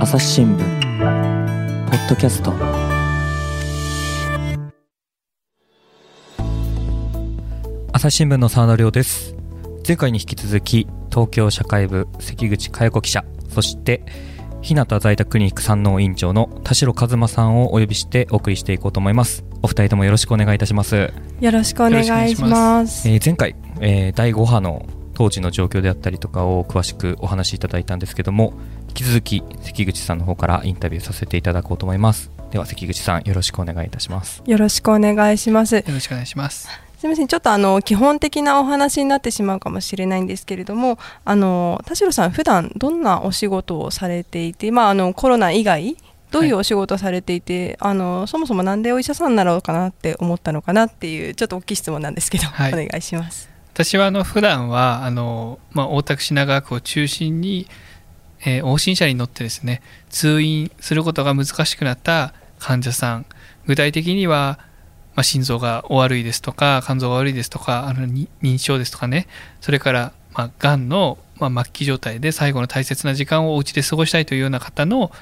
[0.00, 0.64] 朝日新聞ポ
[1.96, 2.54] ッドキャスト。
[7.92, 9.36] 朝日新聞の沢田亮です。
[9.86, 14.02] 前回に引き続き東京社会部関口佳代子記者そして
[14.62, 19.44] 日向在宅クリニック山王院長の田代和馬さんをお呼びしてお送りしていこうと思います。
[19.62, 21.12] お二人ともよろしくお願いいたします。
[21.40, 23.06] よろしくお願いします。
[23.06, 28.52] えー、前回、えー、第5波の当時の状況であったりとかを詳しくお話しいただいたんですけども
[28.88, 32.30] 引き続き関口さんの方からインタビューさせていただこうと思います。
[32.50, 34.42] では関口さんよろしくお願いいたします。
[34.44, 35.76] よろしくお願いします。
[35.76, 36.68] よろしくお願いします。
[36.98, 37.28] すみません。
[37.28, 45.96] ちょっとあの基本的なお話になってしまうかもしれないんですけれどもあの田代さん普段どんなお仕事をされていてまああのコロナ以外
[46.30, 57.66] どういうお仕事をされていて、はい、あのそもそもなんでお医者さんになろうかなって思ったのかなっていうちょっと大きい質問なんですけど、はい、お願いします私はあの普段はあのまあ大田区品川区を中心に、
[58.40, 63.26] えー、往診車に乗ってですね通院することが難しくなった患者さん。
[63.66, 64.58] 具体的には
[65.14, 69.26] まあ、心臓がお悪いですとか肝臓が悪いですとかあの認知症ですとかね。
[69.60, 75.12] それからまあがんのま末期状態で最後の大切な時間をお家で過ごしたいというような方の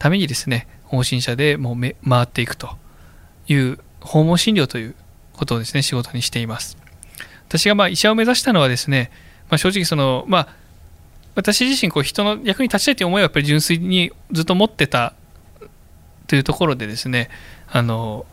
[0.00, 2.70] ためにですね往診者でもう回っていくと
[3.46, 4.96] いう訪問診療という
[5.32, 6.87] ことをですね仕事にしています。
[7.48, 9.10] 私がまあ医者を目指したのはですね、
[9.50, 10.48] まあ、正直そのまあ
[11.34, 15.14] 私自身こう人の役に立ちたいという思いはやっぱり純粋にずっと持ってた
[16.26, 17.30] というところでですね
[17.70, 18.26] あの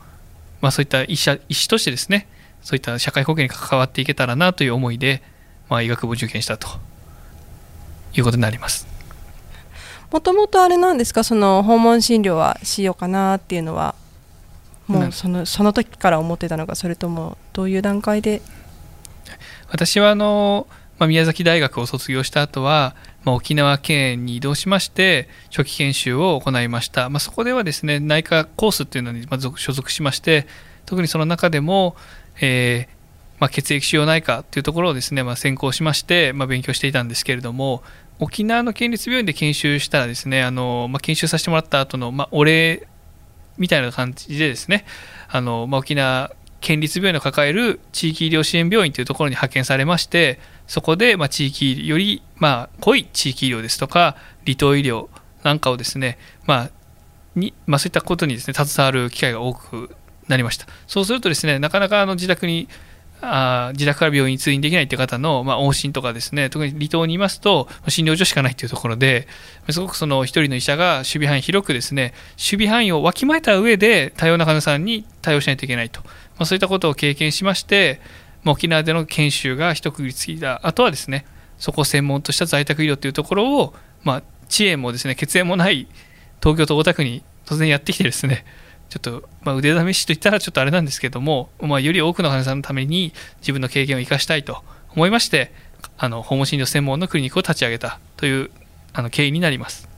[0.61, 2.27] まあ、そういった医者医師としてですね
[2.63, 5.21] そういった社会保険に関わっていけたらなという思いで、
[5.69, 6.67] まあ、医学部を受験したと
[8.13, 8.87] いうことになります。
[10.11, 11.23] もともとあれなんですか？
[11.23, 13.93] その訪問診療はしようかなっていうのは
[14.87, 18.41] もうそのその時から思ってたのかそれともどういう段階で
[19.69, 30.47] 私はあの、まあ、宮崎大学を卒業した後はまあ、沖縄県に移動しまして初期研修を行いました、まあ、そこではですね内科コースっていうのに所属しまして
[30.85, 31.95] 特にその中でも、
[32.39, 32.95] えー、
[33.39, 37.81] まあ、血液腫瘍内科というところをですね、まあ、専攻しまして、まあ、勉強していたんですけれども
[38.19, 42.87] 沖縄の県立病院で研修したらですねあの、ま研修させてもらった後の、まお礼
[43.57, 44.85] みたいな感じでですね
[45.27, 46.31] あの、ま沖縄
[46.65, 54.15] 県立病院の抱える地域医療支援病院というところに派遣されましてそこでま地域よりま濃い地域医療ですとか
[54.45, 55.07] 離島医療
[55.43, 56.17] なんかをですね、
[56.47, 56.69] まあ
[57.35, 59.95] にまあ、そういったことにですね携わる機会が多く
[60.27, 60.65] なりました。
[60.87, 62.67] そうするとですねなかなかあの自宅に
[63.27, 66.49] あ自宅から病院に通院できないという方の、まあ、往診とかですね。
[66.49, 69.27] 特に離島にいますと診療所しかないというところで
[69.69, 76.01] すごくその一人の医者が守備範囲広くですね守備範囲をわきまえた上で多様な患者さんに対応しないといけないと。
[76.01, 76.09] ま
[76.39, 78.01] あ、そういったことを経験しまして、
[78.51, 81.25] 沖縄での研修が一区切りついたあとはですね
[81.57, 85.87] そこを専門とした在宅医療というところを、まあ、遅延もですね血縁もない
[86.41, 88.45] 東京と大田区に突然やってきてですね
[88.95, 93.11] ちょっと、まあ、腕試しといったらちょっとあれなんですけども、まあ、より多くの患者さんのために
[93.41, 94.63] 自分の経験を生かしたいと
[94.95, 95.51] 思いまして
[95.97, 98.51] あの訪問診療専門のクリニックを立ち上げたという
[98.93, 99.89] あの経緯になります。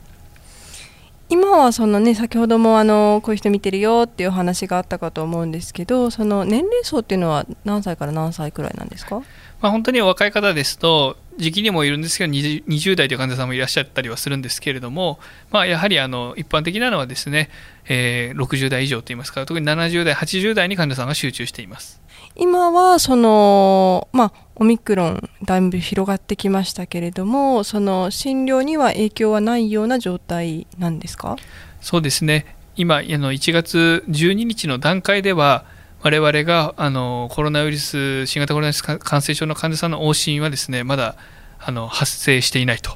[1.29, 9.19] 今はそのね先ほどもあのこういう人見てるよっていう話があったかと思うんですけどその年齢層っていうのは何歳から何歳くらいなんですか、
[9.59, 15.19] まあ、本当にお若い方ですと時期にもいるんですけど 20, 20代という患者さんもいらっしゃったりはするんですけれども、
[15.51, 17.49] まあ、やはりあの一般的なのはですね、
[17.87, 22.01] えー、60代以上といいますか特に70代80代に患者さんが集中しています。
[22.35, 31.35] 今はそのまあオミクロンだいぶ広がってきましたけれどもその診療には影響はないような状態なんですか？
[31.81, 32.55] そうですね。
[32.75, 35.65] 今あの1月12日の段階では
[36.07, 41.17] 我々があのコロナウイルス新型コロナウイルス感染症の患者さんの往診はですねまだ
[41.59, 42.91] あの発生していないと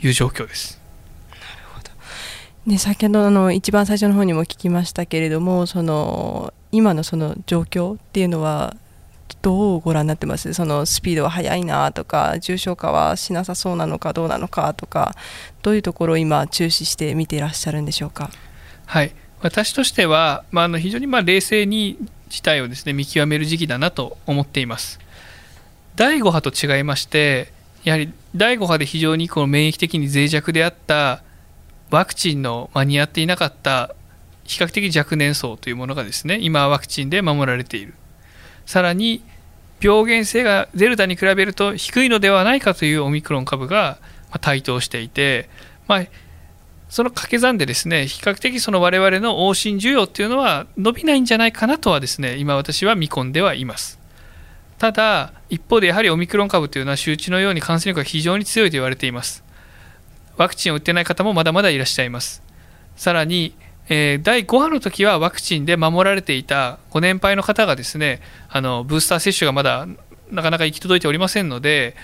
[0.00, 0.80] いう状況です。
[1.28, 1.42] なる
[1.74, 1.90] ほど
[2.64, 8.74] ね、先ほどの一番最初の方にも聞きましたけれどもその今のその状況っていうのは
[9.42, 10.54] どうご覧になってます？
[10.54, 15.14] そのスピードは速いなとか重症化はしなさそうなのかどうなのかとか
[15.60, 18.30] どういうところを今注視して見ていらっしゃるんでしょうか？
[18.86, 21.98] はい私としては、まあ、あの非常にまあ冷静に
[22.28, 24.98] 事態をですね見極める時期だなと思っています。
[25.94, 27.52] 第5波と違いまして
[27.84, 31.22] やはり第5波で非常にこの免疫的に脆弱であった
[31.90, 33.94] ワクチンの間に合っていなかった
[34.44, 37.94] 比較的若年層というものがですね今ワクチンで守られている
[38.66, 39.22] さらに
[39.80, 43.98] 病原性がデルタに比べると低いのではないかというオミクロン株が
[44.40, 45.48] 台頭していて、
[45.86, 46.04] まあ、
[46.88, 53.98] その掛け算でですね比較的その我々の往診需要っていうのは伸びないんじゃないかなとはですね今私は見込んではいます。
[54.78, 59.42] ただ一方でやはりオミクロン株というのは周知のように感染力が非常に強いと言われています。
[60.36, 62.42] ワクチンを打ってない方もまだまだいらっしゃいます。
[62.94, 63.54] さらに、
[63.88, 69.86] えー、第5波の時はワクチンで守られていたご年配の方がですねあのブースター接種がまだ
[70.30, 71.94] なかなか行き届いておりませんので、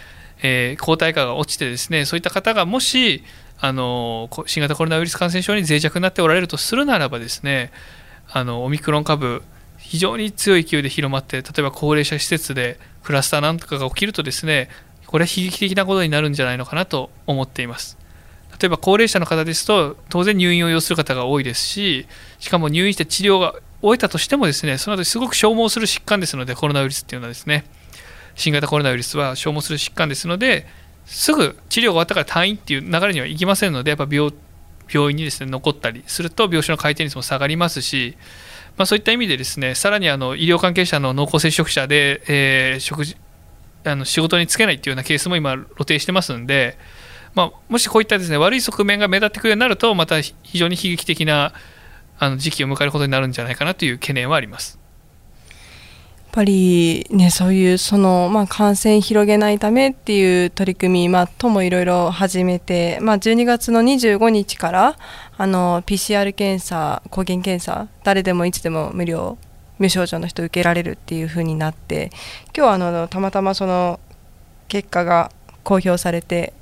[0.43, 3.23] えー、抗体価が落ちてですねそういった方がもし
[3.65, 7.71] あの新型コロナウイルス感染症に脆弱になっておられるとするならばですね
[8.29, 9.45] あのオミクロン株
[9.79, 14.69] 非常に強い勢いで広まって例えば高齢者施設でクラスターなんとかが起きるとですね
[15.07, 17.97] これは悲劇的なことになるんじゃないのかなと思っています。
[18.61, 22.07] 例えば高齢者の方ですと当然入院を要する方が多いですし
[22.39, 27.65] しかも入院して治療が終えたとしてもですねその後すごく消耗する疾患ですのでコロナウイルスっていうのはですね
[28.35, 30.67] 新型コロナウイルスは消耗する疾患ですので
[31.05, 34.33] すぐ治療が終わったから退院っていう流れにはいきませんのでやっぱ病
[34.93, 38.17] 病院にですね残ったりすると病床の回転率も下がりますし、
[38.77, 43.17] まあ、そういった意味でですねさらにあの医療関係者の濃厚接触者で、えー、食事
[43.85, 46.79] あの仕事に就けないっていうようなケースも今露呈してますんで、
[47.35, 51.53] まあ、もしこういったですね悪い側面が目立ってくるようになるとまた非常に悲劇的な
[52.19, 54.82] あの時期を迎えることになるんじゃないかなという懸念はあります。
[56.33, 64.99] ぱりねそういうその、まあ、感染広げないためっていう取り組み、まあ、ともいろいろ始めて、まあ、12月の25日から
[65.37, 69.39] あの PCR 検査抗原検査誰でもいつでも無料
[69.79, 72.11] 無症状の人受けられるっていう風になって
[72.57, 74.01] 今日はあのたまたまその
[74.69, 75.31] 結果が
[75.65, 76.55] 公表されて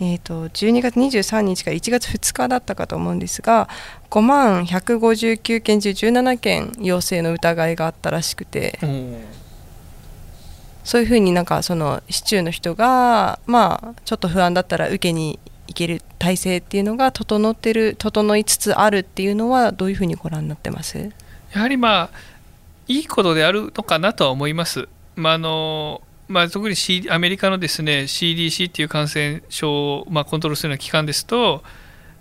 [0.00, 3.68] えーと、12月23日から1月2日だったかと思うんですが
[4.08, 8.78] 5万159件中17件陽性の疑いがあったらしくて。
[10.82, 15.38] そういうふうになんかその市中の人がまあちょっと不安だったら受けに
[15.68, 20.98] 行ける体制っていうのが整ってる整いつつあるっていうのはどういうふうにご覧になってます？
[21.52, 22.10] やはりまあ
[22.88, 24.88] いいことであるのかなとは思います。
[25.16, 26.00] まあ、あの
[26.30, 31.64] まあ、特に、C、アメリカのですね CDC っていう感染症を、まあ、コントロールするような機関ですと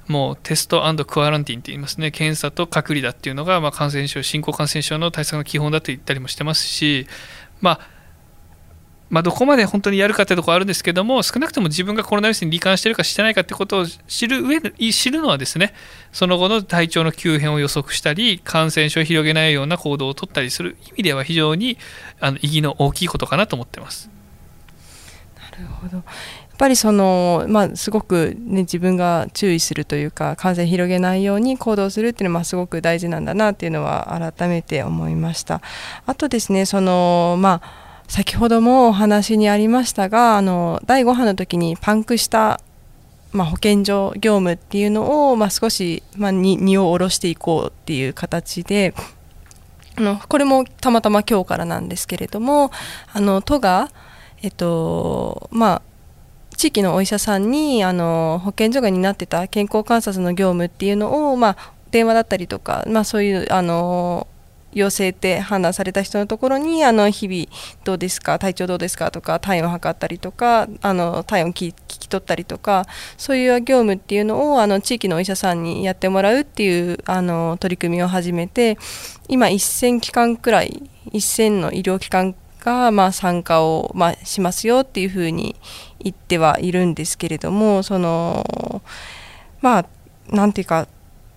[0.07, 2.09] もうテストクアランティンって言いますね。
[2.09, 7.05] 検査と隔離だっていうのが、まあ、感染症新興感染症の対策の基本だと言ったりもしてますし、
[7.61, 7.79] まあ、
[9.09, 15.73] まあ、どこまで本当にやるかってところあるんですけども少なくとも自分がコロナウイルスに罹患してるかしてないかってことを知る上で知るのはですね
[16.11, 21.77] その後の体調の急変を予測したり感染症を広げないような行動を取ったりする意味では非常に
[22.19, 24.09] あの意義の大きいことかなと思ってます。
[25.35, 26.05] なるほどやっ
[26.59, 35.61] ぱりその、まあ、すごく、ね、自分が注意するというか感染広げないように行動するっていうのはすごく大事なんだなっていうのは改めて思いました。
[36.05, 42.59] あとですねその、まあ先ほどもお話にありましたがあの第5波の時にパンクした、
[43.31, 48.95] まあ、保健所業務っていうのを、まあ、少し、まあ、荷を下ろしていこうっていう形で
[49.95, 52.71] あのこれもたまたま今日からなんですけれども
[53.13, 53.89] あの都が、
[54.41, 55.81] えっとまあ、
[56.57, 64.25] 地域のお医者さんにあの保健所が担ってた健康観察の業務っていうのを、まあ、電話だったりとか、まあ、そういうあの
[64.73, 67.45] 陽性って判断された人のところにあの日々
[67.83, 72.85] どうですか体調どうですかとか体温測ったりとかあの体温聞き取ったりとか
[73.17, 78.77] そういう業務っていうのをあの地域のお医者さんにやってもらうっていうあの取り組みを始めて
[79.27, 85.55] 今1000機関くらい1000の医療機関がまあ参加をまあしますよっていうふうに
[85.99, 88.81] 言ってはいるんですけれどもその
[89.61, 89.85] まあ
[90.29, 90.87] なんていうか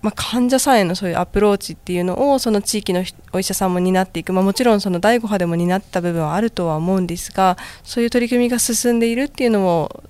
[0.03, 10.03] まあ、患者さんへのそういうアプローチっていうのをその地域のお医者さんも担っていく、まあ、もちろんその第5波でも担った部分はあるとは思うんですがそういう取り組みが進んでいるっていうのも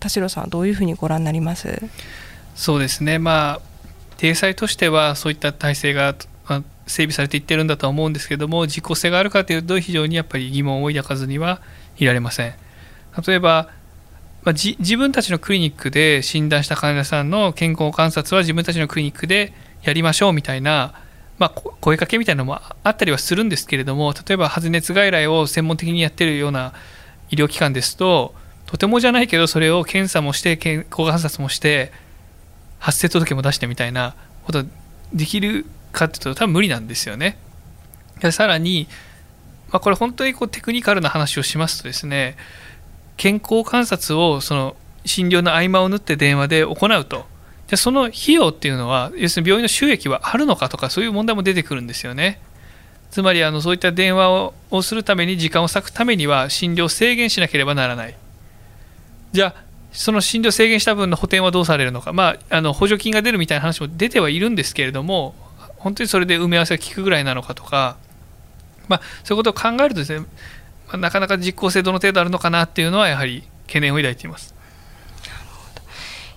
[0.00, 1.80] 田代さんはどういうふうにご覧になります？
[2.56, 3.18] そうですね。
[3.18, 3.60] まあ
[4.18, 6.16] 体裁としてはそういった体制が
[6.86, 11.60] 整備されていってるんだとは思うんですけども実効性があるかというと非常にやっぱり疑問を抱かずには
[11.98, 12.54] いられません。
[13.26, 13.68] 例えば
[14.46, 20.94] まあ、自分たちのクリニックで診断した患者さんの健康観察は自分たちのクリニックでやりましょうみたいな、
[21.38, 26.74] まあ、声かけみたいなのもあったりはするんですけれども例えば発熱外来を専門的にやってるような
[27.30, 28.36] 医療機関ですと
[28.66, 31.90] とてもじゃないけどそれを検査もして健康観察もして
[32.78, 34.64] 発生届も出してみたいなこと
[35.12, 37.36] できるかっていうと多分無理なんですよね。
[38.30, 38.86] さらに、
[39.72, 42.36] まあ、これ本当にこうテクニカルな話をしますとですね
[43.16, 47.24] 健康観察をその診療の合間を縫って電話で行うと。
[47.68, 52.40] でその費用っていうのは要するに病院の収益はあるのかとかそういう問題も出てくるんですよね。
[53.10, 58.14] つまりあのそういった電話ををするために時間を割くためには診療を制限しなければならない。
[59.32, 65.34] じゃあその診療制限した分の補填はどうされるのか、まあ、あの補助金が出るみたいな話も出てはいるんですけれども
[65.78, 67.96] 本当にそれで埋め合わせが効くぐらいなのかとか、
[68.88, 70.26] まあ、そういうことを考えるとですね
[70.88, 74.54] まあ、なかなか実効性どの程度あるのかなっていうのはやはり懸念を抱いています。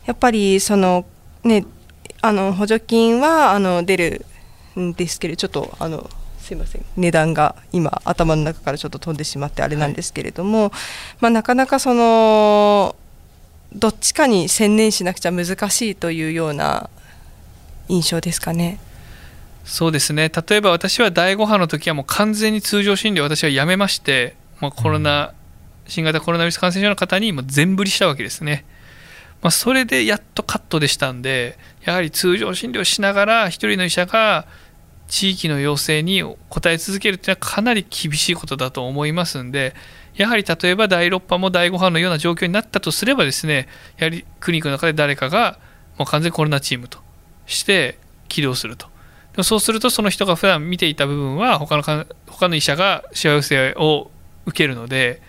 [0.06, 1.06] やっぱりその
[1.44, 1.66] ね
[2.22, 4.26] あの補助金はあの出る
[4.80, 10.72] んですけどちょっとあのすいません値段が今頭の中からちょっと飛んでしまってあれなんですけれども、はい、
[11.22, 12.96] まあ、なかなかその
[13.72, 16.90] どっちかに専念しなくちゃ難しいというような
[17.88, 18.80] 印象ですかね。
[19.70, 20.30] そうですね。
[20.30, 25.36] 例えば私は第5波の時はもう完全に通常診療私はやめましてもうコロナ、
[25.88, 28.66] 新型コロナウイルス感染症の方にも全振りしたわけですね。
[29.44, 34.48] まあ、それでやっとカットでしたんでやはり通常診療しながら1人の医者が
[35.08, 39.76] 地域の要請に応え続けるというのはかなり厳しいことだと思いますんで
[40.16, 45.58] やはり例えば第6波も第5波のような状況になったとすればですねやはりクリニックの中で誰かが
[45.98, 47.00] もう完全コロナチームと
[47.46, 47.98] して
[48.28, 48.89] 起動すると
[49.44, 54.12] そうするとその人が普段見ていた部分は他のか他の医者が幸せを
[54.46, 55.22] 受けるので、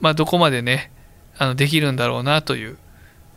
[0.00, 0.92] まあ、どこまでね
[1.38, 2.78] あのできるんだろうなという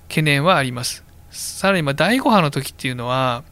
[0.10, 3.44] 懸念はありますさらにま第5波の時っていうのは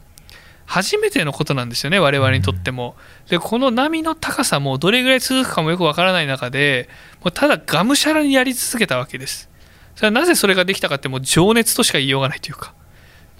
[0.66, 2.96] 初めてのことなんですよね我々にとっても。
[3.28, 6.88] でこの波の高さもどれぐらい続くかもよくわからない中で
[7.22, 9.50] もうただがむしゃらにやり続けたわけです。
[9.94, 12.74] それはなぜそれができたかってもう情熱としか言いようがないというか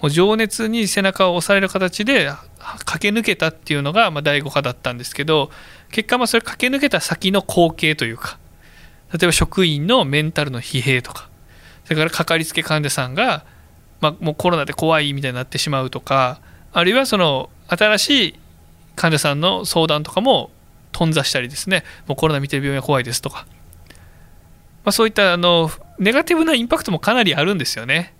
[0.01, 2.31] もう情熱に背中を押される形で
[2.85, 5.51] 駆け抜けたっていうのがま第5波だったんですけど
[5.91, 8.37] 結果まあそれ駆け抜けた先の光景というか
[9.13, 11.29] 例えば職員のメンタルの疲弊とか
[11.85, 13.45] それからかかりつけ患者さんが、
[14.01, 16.41] ま、もうコロナで怖いみたいになってしまうとか
[16.73, 18.39] あるいはその新しい
[18.95, 20.51] 患者さんの相談とかも
[20.91, 23.45] 頓挫したりですねもうコロナ見てる病院は怖いですとか、
[24.83, 25.69] まあ、そういったあの
[25.99, 28.13] ネガティブなインパクトもかなりあるんですよね。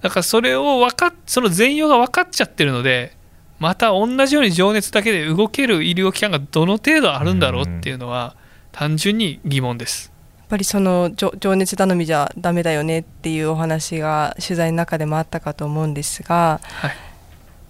[0.00, 3.16] だからそれを分かっその全容が分かっちゃってるので
[3.64, 8.36] また同じように情熱だけで動ける医療機関がどの程度あるんだろうっていうのは
[8.72, 10.12] 単純に疑問です。
[10.38, 17.14] やっぱりその情熱頼みじゃダメだよねっていうお話が取材の中でもあったかと思うんですが、はい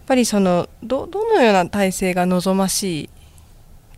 [0.06, 3.10] ぱりそのどどのような体制が望ましい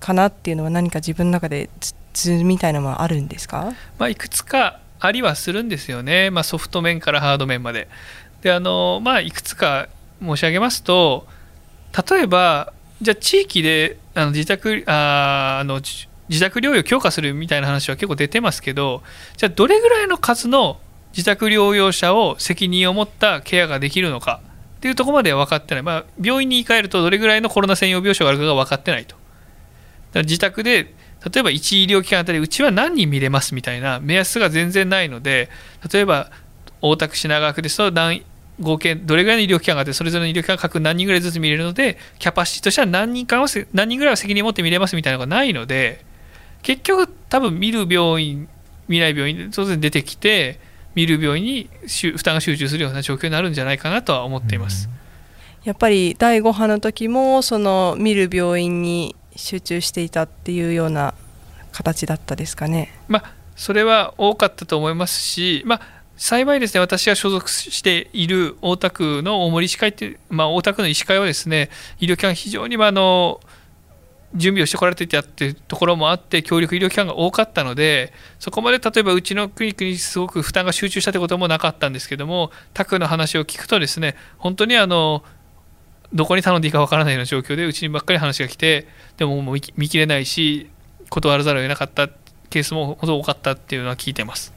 [0.01, 1.71] かなっていうのは何か自分の中で
[2.13, 7.89] 図みたいなのはあるんですか、まあ、いくつかありはするんですよね、まあ、ソフト面からハード面まで。
[8.43, 9.89] であのまあ、いくつか
[10.23, 11.27] 申し上げますと
[12.11, 15.81] 例えばじゃあ地域であの自宅あの
[16.29, 19.03] 自宅療養強化するみたいな話は結構出てますけど
[19.37, 20.79] じゃあどれぐらいの数の
[21.13, 24.41] 自宅療養者を責任を持ったケアができるのか
[24.77, 29.17] っていうところまでは分かってない、まあ、病院に行かれるとどれぐらいのコロナ専用病床があるかが分かってないと。
[30.15, 35.51] 自宅で例えば1医療機関あたりうちは何人見れますみたいな目安が全然ないので
[35.93, 36.31] 例えば
[36.81, 38.25] 大田区品川区ですと何
[38.61, 46.05] 合計どれぐらいの医療機関があってそれぞれの医療機関各何人ぐらいずつ見れるのでキャパシティとしては何人か何人ぐらいは責任を持って見れますみたいなのがないので
[46.63, 48.49] 結局多分見る病院
[48.89, 50.59] 見ない病院当然出てきて
[50.95, 54.89] 見る病院に負担が集中するような状況になるんじゃないかなとは思っています。
[55.65, 61.13] やっぱり第5波の時もその見る病院に集中していたっていうような
[61.73, 62.95] 形だったですかね。
[63.09, 71.69] まあ、それは多かったと思いますし、まあ、幸いですね、私が所属している大田区の大森医師会っていう、まあ、大田区の医師会はですね、
[72.01, 73.41] 医療機関非常に、まあ、の
[74.35, 85.23] 準備をしてこられていたっていうところもあって協力医療機関が多かったのでそこまで例えばうちのクリニックにすごく負担が集中したってこともなかったんですけどもタクの話を聞くとですね本当にあの
[86.13, 90.71] どこに頼んでいいかわからないような状況でうちにばっかり話が来てでももう見切れないし
[91.09, 92.09] 断らざるを得なかった
[92.51, 94.56] ケースもほど多かったっていうのは聞いてます。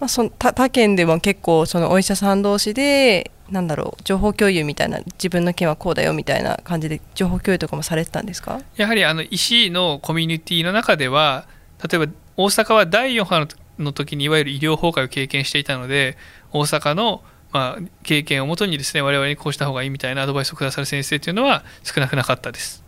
[0.00, 8.60] まあ、その他他県でも結構そのお医者さん同士でなんだろう情報共有みたいな自分の件はこうだよみたいな感じで情報共有とかもされてたんですか？
[8.76, 11.46] やはりあの医師のコミュニティの中では
[11.90, 16.16] 例えば大阪は第4波の時にいわゆる医療崩壊を経験していたので
[16.52, 22.84] 大阪のまあ経験をもとにですね我々にこうした方がいいみたいなアドバイスをくださる先生というのは少なくなかったです。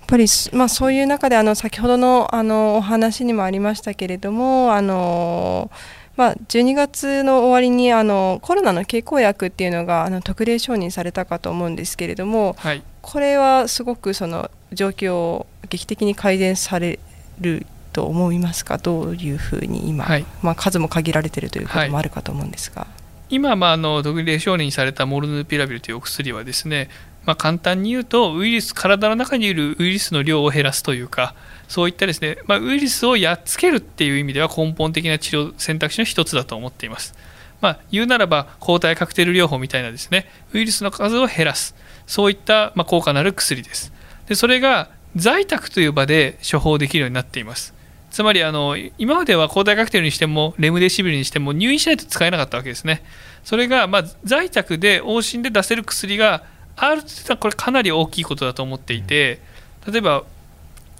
[0.00, 5.70] やっぱり、まあ、そういう中であの先ほどのあのお話にもありましたけれどもあの
[6.20, 16.98] まあ、12月の終わりにあのコロナの経口薬っていうのがあの特例承認されたかと思うんですけれども、はい、これはすごくその状況を劇的に改善され
[17.40, 18.76] ると思いますか？
[18.76, 22.82] どういうふうに今、はい、まあ、数も限られているということもあるかと思うんですが。
[22.82, 22.86] は
[23.30, 26.90] い、今、まあ、あの特例承認されたモルヌピラビルというお薬はですね、
[27.24, 31.34] まあ、簡単に言うとウイルス体の中にいるウイルスの量を減らすというか
[31.70, 37.14] そういったですね、まあ、ウイルスをやっつけるっていう意味では根本的な治療選択肢の一つだと思っています。
[37.60, 41.76] まあ、言うならば抗体カクテル療法みたいなですねウイルスの数を減らす。
[42.08, 43.92] そういったま効果のある薬です。
[44.26, 47.72] でそれが在宅という場で処方できるようになっています。
[48.10, 53.04] つまりあの今までは抗体カクテルにしてもレムデシビルにしても入院しないと使えなかったわけですね。
[53.44, 56.42] それがま在宅で往診で出せる薬が
[56.74, 59.40] あるというのはこれかなり大きいことだと思っていて
[59.86, 60.24] 例えば、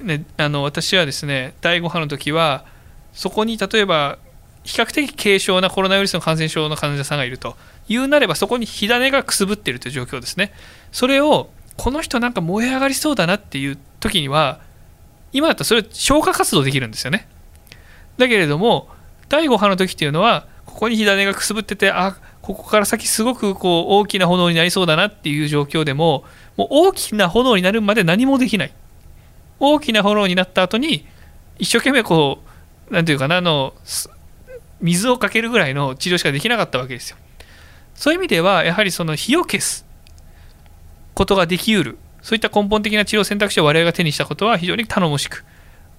[0.03, 2.65] ね、あの私はですね第5波の時は
[3.13, 4.19] そこに例えば
[4.65, 7.57] 比較的軽症なコロナウイルスの感染症の患者さんがいると。
[7.91, 10.53] いうなればそこに火種がくすぶっているという状況ですね。
[10.93, 14.61] それをこの人なんか燃え上がりそうだなっていう時には
[15.33, 17.29] 今だったらそれ消火活動できるんですよね。
[18.17, 18.89] だけれども
[19.29, 26.25] 第5波の時っていうのはここに火種がくすぶっててあここから先すごくこう大きな炎になりそうだなっていう状況でも
[26.57, 28.73] もう大きな炎になるまで何もできない。
[29.61, 31.07] 大きな炎になった後に
[31.59, 32.41] 一生懸命こ
[32.91, 33.75] う何て言うかなあの
[34.81, 37.17] 水をかけるぐらいの治療しかできなかったわけですよ。
[37.95, 39.85] そういう意味ではやはりその火を消す
[41.15, 45.45] ことができうるそういった根本的な治療選択肢を我々が手にしたことは非常に頼もしく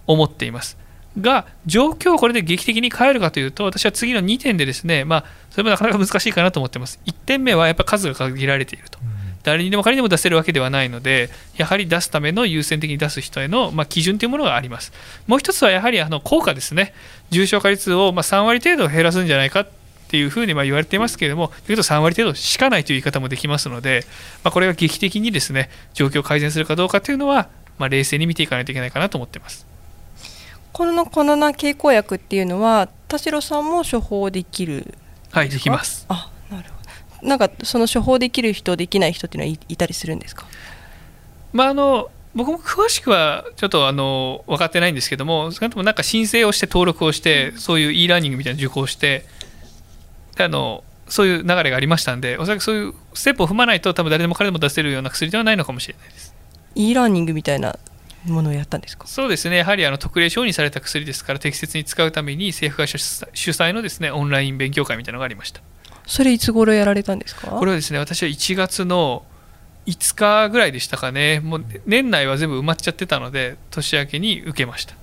[0.08, 0.78] 思っています。
[1.20, 7.00] が状況をこれで劇的に変えるかというと私は次の2点でですねまあそれもなかなか難しいかなと思ってます。
[7.06, 9.00] 1点目はやっぱ数が限られていると、
[9.44, 14.92] 誰にでも彼にでも出せるわけではないのでやはり出すための優先的に出す人への、まあ、基準というものがあります。
[15.28, 16.94] もう一つはやはりあの効果ですね。
[17.30, 19.68] 重症化率をまあ3割程度減らすんじゃないかっ
[20.12, 24.06] ていうふうにま言われていますけれども、というと3割程度しかないという言い方もできますので、
[24.44, 29.66] まあ、これが劇的にですね状況を改善するかどうかというのは、まあ、冷静に見ていかないといけないかなと思っています。
[30.74, 34.96] このコロナ経口薬っていうのは田代さんも処方できる
[35.32, 36.06] はいできます。
[36.10, 36.31] あ
[37.22, 40.46] なんかその処方できる人できない人っていうのはいたりするんですか？
[41.54, 49.26] まああの僕も詳しくはちょっとあの分かってないんですけども少なくともなんか申請をして登録をしてそういう e ラーニングみたいな受講して
[50.40, 56.34] あのそういう流れがありましたんでおそらくそういうステップを踏まないと多分誰でも彼でも出せるような薬ではないのかもしれないです。
[56.76, 57.78] e ラーニングみたいな
[58.26, 59.08] ものをやったんですか？
[59.08, 65.62] そうですね、やはりあの特例承認された薬ですから、適切に使うために政府会社主催のですねオンライン勉強会みたいなのがありました
[66.06, 67.48] それ、いつ頃やられたんですか？
[67.48, 69.24] これはですね私は1月の
[69.86, 74.96] 5日ぐらいでしたかね、もう年内は全部埋まっちゃってたので、年明けに受けました。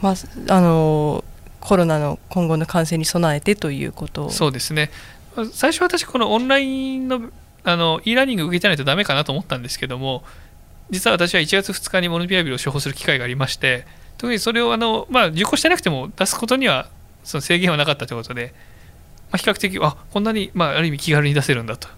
[0.00, 0.14] まあ、
[0.48, 1.24] あの
[1.60, 4.30] コロナの今後の感染に備えてということ？
[4.30, 4.90] そうですね、
[5.52, 7.30] 最初、私、このオンラインの
[7.64, 10.24] あの e ラーニング受けてないとダメかなと思ったんですけども、
[10.88, 13.86] 実は私は1月2日にモルピアビルを処方する機会がありまして
[14.18, 16.88] 特にそれをあの、まあ、受講してなくても出すことには
[17.22, 18.52] その制限はなかったということで、ま
[19.32, 21.88] あ、比較的あこんなに、まあ、ある意味気軽に出せるんだと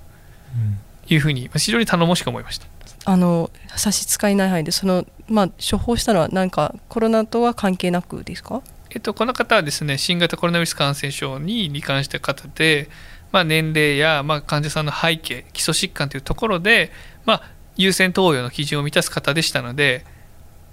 [1.08, 2.66] いうふうに非常に頼もしく思いました。
[3.04, 8.62] あの差し支えない範囲でその、まあ、処方したのは何かコロナとは関係なくですか？
[8.90, 12.88] えっと、この方はですね新型コロナウイルス感染症に罹患した方で、
[13.32, 16.92] まあ、年齢や、まあ、患者さんの背景基礎疾患というところで、
[17.24, 17.42] まあ、
[17.76, 20.04] 優先投与の基準を満たす方でしたので、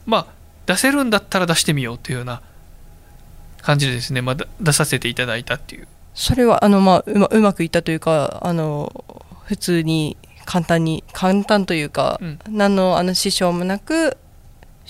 [0.06, 0.28] まあ、
[0.66, 2.42] 出せるんだったら出してみようというような
[3.62, 5.88] 感じでですね、まあ、出させていただいたっていう。
[6.14, 9.06] それはあの、まあ、うまうまくいったというかあの
[9.46, 14.18] 普通に簡単に簡単というか、うん、何のあの支障もなく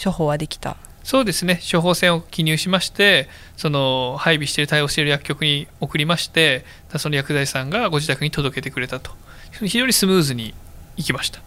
[0.02, 0.78] 処方はできた。
[1.04, 1.60] そうですね。
[1.72, 3.28] 処方箋を記入しまして
[3.58, 6.66] その配備している対応している薬局に送りまして
[6.98, 9.12] その薬剤師さんがご自宅に届けてくれたと。
[9.52, 10.54] 非常にスムーズに
[10.98, 11.42] いきました。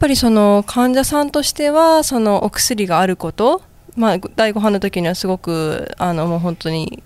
[0.00, 3.62] ぱりその患者さんとしてはそのお薬があること、
[3.96, 7.02] まあ、第5波の時にはすごくあのもう本当に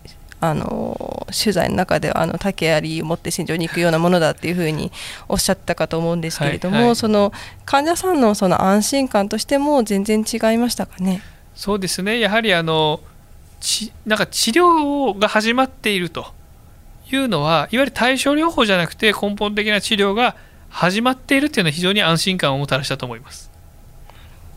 [0.46, 4.92] あの取材の中ではあの竹槍を持って戦場に行くようなものだっていうふうに
[5.28, 7.33] おっしゃったかと思うんですけれども、はいはい、その
[7.64, 11.22] 患者さんのその安心感としても全然違いましたかね？
[11.54, 13.00] そうですねやはりあの
[13.61, 16.26] ちなんか治療が始まっていると
[17.11, 20.37] いうのはいわゆる対症療法じゃなくて根本的な治療が
[20.68, 23.50] 始まっているっていうのは非常に安心感をもたらしたと思います。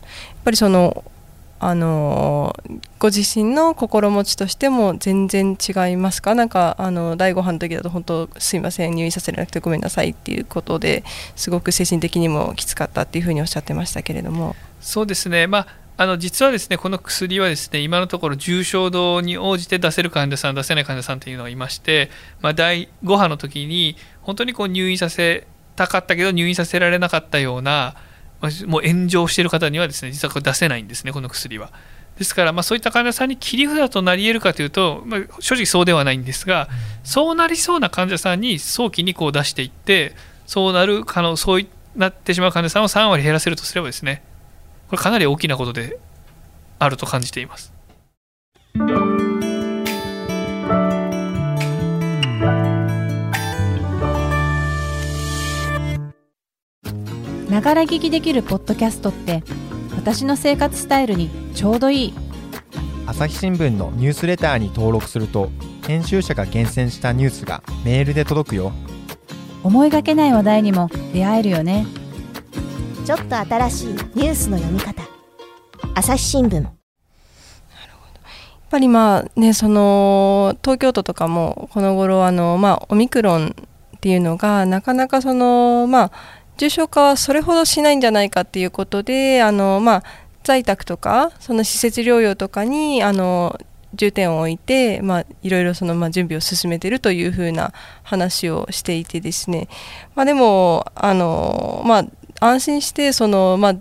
[0.02, 1.04] やっぱりその
[1.60, 2.54] あの
[2.98, 6.34] ご自身の心持ちとしても全然違いますか？
[6.34, 14.54] なんかあの第5波の時だと本当すいません入院させられなくてごめんなさいっていうことですごく精神的にもきつかったっていうふうにおっしゃってましたけれども。
[14.80, 15.46] そうですね。
[15.46, 15.66] まあ
[16.00, 22.08] あの実はですねこの薬はですね今のところ重症度に応じて出せる患者さん出せない患者さんというのがいまして、
[22.40, 27.96] まあ、第5波の時に本当にこう入院させたかったけど入院させられなかったような
[28.66, 31.70] もう炎上している方にはですね実はこれ出せないんですねこの薬は。
[32.18, 36.68] ですから、まあ、そういった患者さんに切り札となり得るかというと、まあ、正直そうではないんですが、
[37.04, 40.14] そうなりそうな患者さんに早期にこう出していって
[40.46, 44.22] そうなる可能そうなってしまう患者さんを3割減らせるとすればですね
[44.88, 45.98] これかなり大きなことで
[46.80, 47.77] あると感じています。
[57.58, 59.42] ながら聞きできるポッドキャストって
[59.96, 62.14] 私の生活スタイルにちょうどいい。
[63.04, 65.50] 朝朝日新聞のニュースレターに登録すると
[65.84, 68.70] 編集者が厳選したニュースがメールで届くよ。
[69.64, 71.84] 思いがけない話題にも出会えるよね。
[73.04, 75.02] ちょっと新しいニュースの読み方。
[75.96, 76.62] 朝日新聞。
[76.62, 76.70] やっ
[78.70, 83.56] ぱりまあねその東京都とかもこの頃あのまあオミクロン
[83.96, 90.02] っていうのがなかなかそのまあ重症化はそれほどしないんじゃないかっていうことであのまあ
[90.42, 93.58] 在宅とかその施設療養とかにあの
[93.94, 99.68] 重点を置いて、まあ、いろいろその、まあ、準備を進めているというふうな話をしていてですね、
[100.14, 102.06] まあ、でもあの、まあ、
[102.40, 103.74] 安心してその、まあ、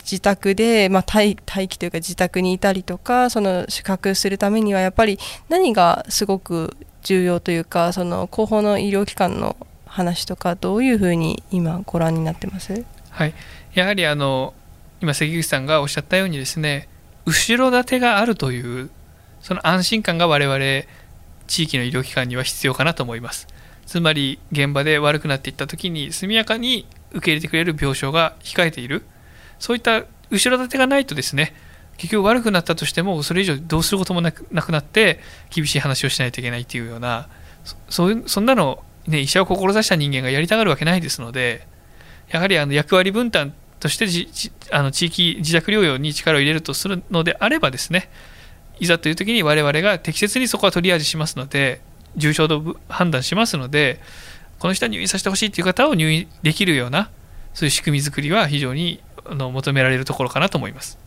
[0.00, 9.56] 自宅で、まあ、待待機というか自宅にいたりとかその宿泊するためにはやっぱり何がすごく重要というかその後方の医療機関の
[9.96, 12.84] 話とかどういうふうに今ご覧になってます？
[13.10, 13.34] はい、
[13.72, 14.52] やはりあの
[15.00, 16.88] 今関口さんがおっしゃったようにですね
[17.24, 18.90] 後ろ盾があるという
[19.40, 20.58] その安心感が我々
[21.46, 23.48] 地域の医療機関には必要かなと思います。
[23.86, 29.02] つまり現場で悪くなっていった時に速やかに受け入れてくれる病床が控えている。
[29.58, 31.54] そういった後ろ盾がないとですね
[31.96, 37.28] 結局悪くなったとしてもそれ以上どうすることもなくなって厳しい話をしないといけないっていうような
[37.64, 41.66] そそういうそんなの、ね、医者を志した人間がやりたがるわけないですので
[42.28, 44.06] やはりあの役割分担として
[44.72, 48.08] あの地域自宅療養に力を入れるとするのであればですね
[48.80, 51.80] いざという時に我々が適切にそこはトリアージしますので
[52.16, 54.00] 重症度判断しますので
[54.58, 57.10] この人は入院させてほしいという方を入院できるような
[57.54, 61.05] そういう仕組み作りは非常にあの求められるところかなと思います。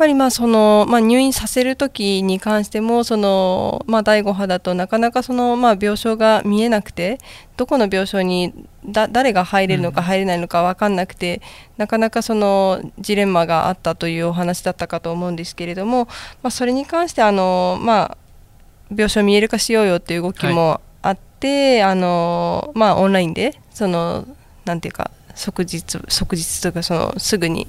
[0.00, 7.18] やっぱりまあその、まあ、入院させる時に関してもその、まあ、第5波だとなかなかその、まあ、病床が見えなくて
[7.58, 8.54] どこの病床に
[8.86, 11.42] だ誰が入れるのか入れないのか分かんなくて、
[11.76, 16.06] なかなかそのジレンマがあったというお話だったかと思うんですけれども、
[16.42, 18.16] まあ、それに関してあの、まあ、
[18.88, 24.26] 病床見える化しようよっていう動きもあって、あのまあ、オンラインでその
[24.64, 27.68] なんていうか即日即日というかそのすぐに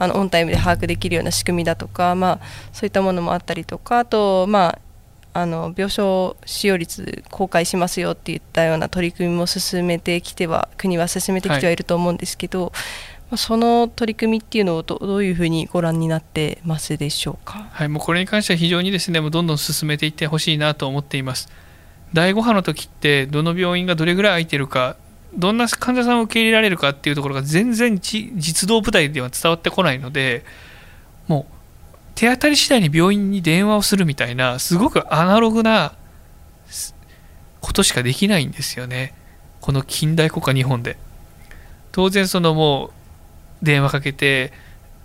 [0.00, 4.78] あのオンタイムで把握できるような仕組みだとか、まあ、そういったものもあったりとかあと、ま
[5.34, 12.72] あ、あの病床使用率公開しますよっていったような取り組みも進めてきては国は進めてきてはいると思うんですけど、
[13.30, 17.68] まあその取り組みっていうのをどどういうふうにご覧になってますでしょうか？
[17.70, 21.48] はい、もうこれに関しては非常にですねもうどんどん進めていってほしいなと思っています
[22.12, 24.96] 第5波の時ってどの病院がどれぐらい空いてるか
[25.34, 30.44] どんな患者さんを受け入れられるかっていうところが全然じ実動部隊では伝わってこないので
[31.28, 31.54] もう
[32.14, 35.94] 手当たり次第に病院に電話をするみたいなすごくアナログな
[37.60, 39.14] ことしかできないんですよね。
[39.60, 40.96] この近代国家日本で。
[41.92, 42.86] 当然そのも
[43.62, 44.52] う電話かけて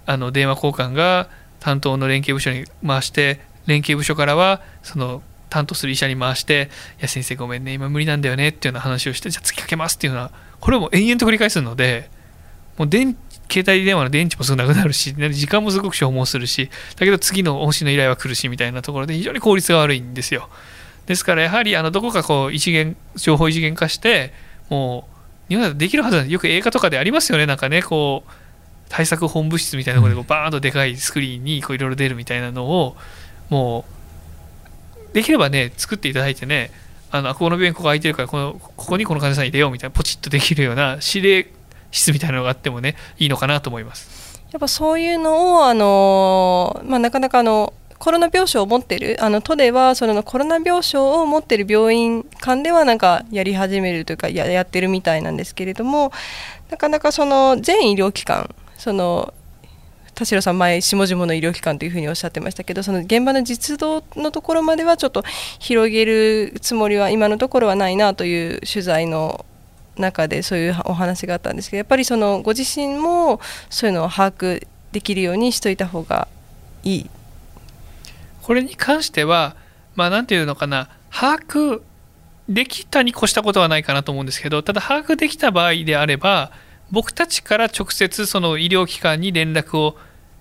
[0.06, 12.10] あの電話交換が担当の連携部署に回して連携部署からはその担当する医者に回して「いや先生ごめんね今無理なんだよね」っていうような話をしてじゃあ次かけますっていうようなこれも延々と繰り返すので
[12.78, 13.16] もう電
[13.50, 20.50] 携帯電話の電池もすぐなくなるし時間もすごく消耗するしだけど次の往診の依頼は来るしみたいなところで非常に効率が悪いんですよ。
[21.06, 24.34] ですからやはりあのどこかこう一元情報一元化して
[24.70, 25.08] も
[25.48, 27.46] う日本だとできるはずなんでよく映画とかでありますよね。
[27.46, 28.32] なんかねこう
[28.90, 32.98] 対策本部室みたいなところでこうバーンとでかいスクリーンにいろいろ出るみたいなのを
[33.50, 33.95] もう
[35.16, 36.72] できればね作っていただいてね
[37.10, 41.48] あのここの病院ここ空いてるからこのここにこの患者さん入れようみたいなポチッとできるような指令
[41.90, 44.42] 室みたいなのがあってもねいいのかなと思います。
[44.52, 56.12] やっぱそういうのをあの、まあ、なかなかあのコロナ病床を持ってるあの都ではそのコロナ病床を持ってる病院間ではなんかやり始めるというかややってるみたいなんですけれども
[56.70, 59.34] なかなかその全医療機関その
[60.16, 65.24] 田代さん前下々の医療機関というふうにおっしゃってましたけどその現場の実動のところまではちょっと
[65.60, 69.46] 広げるつもりは今のところはないなという取材の
[69.98, 76.28] 中でそういうお話があったんですけどやっぱりそのご自身もそういうのを把握できるようにしといた方が
[76.84, 77.10] いい
[78.42, 79.56] これに関しては
[79.96, 80.90] まあ何ていうのかな。
[81.10, 81.82] 把握
[82.50, 86.52] できたに越したことはないかなと思うんですけどただ把握できた場合であれば
[86.96, 89.98] 僕たちから直接その医療機関に連絡を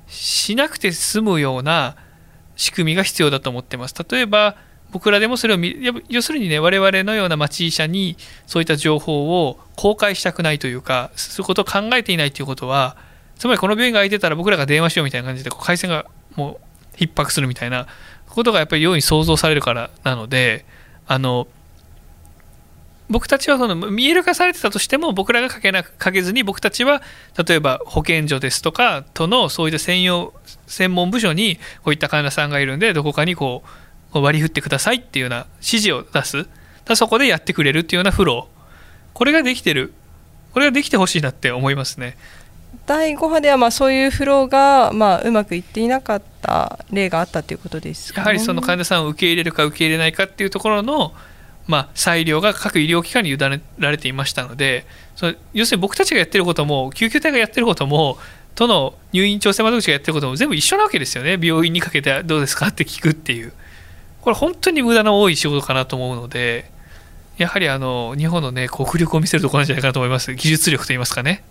[0.07, 1.97] しなくて済むような
[2.55, 3.95] 仕組みが必要だと思ってます。
[4.09, 4.55] 例えば
[4.93, 5.59] 僕らでもそれを
[6.09, 12.97] 要するにね我々のような町医者にそういった情報を公開したくないというかそういうことを考えていないということは
[13.37, 16.61] つまりこの病院が空いてたら僕らが電話しようみたいな感じでこう回線がも
[16.95, 17.89] う逼迫するみたいな
[18.29, 20.65] ことがやっぱり容易に想像されるからなので
[21.09, 21.49] あの
[23.11, 27.03] 僕たちはその見える化されてたとしても僕らがかけなかけずに僕たちは
[27.47, 30.33] 例えば保健所ですとかとのそういった専用
[30.67, 33.63] 専門部署にこういった患者さんがいるんでどこかにこ
[34.15, 36.47] う割り振ってくださいっていうような指示を出す。
[36.85, 39.93] だそこでやってくれるっていうようなフローこれができてる。
[40.53, 42.17] これができてほしいなって思いますね。
[42.87, 51.13] 第5波ではまあそういうフローがまあうまくいっていなかった例があったということですか、ね、やはりその患者さんを受け入れるか受け入れないかっていうところの
[51.67, 58.19] まあ、裁量が各医療機関に委ねられていましたのでその要するに僕たちがやってることも救急隊がやってることも
[58.55, 61.39] 都の入院調整窓口がやってることも全部一緒なわけですよね。
[61.41, 63.53] 病院にかけてどうですかって聞くっていう。
[64.21, 66.71] これ本当に無駄の多い仕事かなと思うので
[67.37, 70.35] やはりあの日本のね国力を見せるところなんじゃないかなと思います。
[70.35, 71.43] 技術力といいますかね。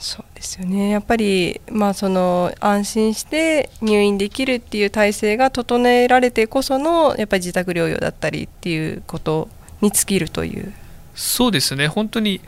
[0.00, 0.88] そうですよね。
[0.88, 9.48] やっぱり、まあ、その安心して入院できるっていう体制が整えられてこそのやっぱり自宅療養だったりっていうこと
[9.82, 10.72] に尽きるという。
[11.14, 11.86] そうですね。
[11.86, 12.40] 本当に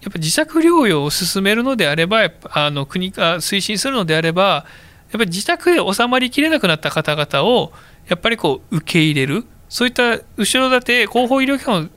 [0.00, 4.64] やっぱ自宅療養を進めるのであればあの国が推進するのであれば
[5.12, 7.72] やっぱり自宅で収まりきれなくなった方々を
[8.08, 9.44] やっぱりこう受け入れる。
[9.68, 11.90] そういった後ろ盾後方医療機関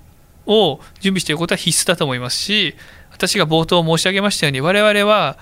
[0.45, 2.75] を準備していくことは必須だと思いますし
[3.13, 5.37] 私が冒頭申し上げましたように我々は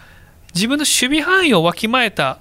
[0.54, 2.40] 自分の守備範囲をわきまえた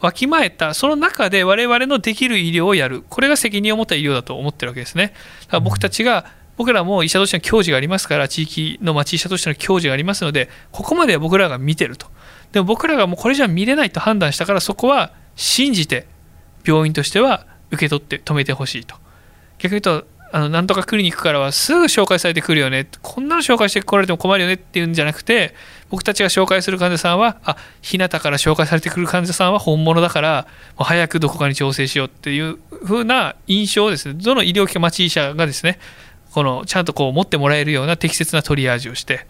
[0.00, 3.02] わきまえたその中で我々のできる医療をやる。
[3.08, 5.12] これが責任を持った医療だと思ってるわけですね。
[5.42, 6.26] だから僕たちが
[6.56, 12.06] 僕らも医者としての教授がありますから地域の町医者としての教授がありますのでここまでは僕らが見てると。
[12.52, 16.06] でも僕らがもうこれじゃ見れないと判断したからそこは信じて
[16.64, 18.94] 病院としては受け取って止めてほしいと。
[19.58, 22.86] 逆に言うとあのなんとかクリニックからはすぐ紹介されてくるよね。
[23.02, 25.54] こんなの紹介してこられても困るよねっていうんじゃなくて
[25.88, 34.14] 僕たちが紹介する患者さんはあ日向から紹介されてくる患者さんは本物だからもう早くどこかに調整しようっていう風な印象をですね。
[34.14, 35.78] どの医療機関町医者がですね
[36.32, 39.26] このちゃんとこう持ってもらえるような適切なトリアージをして。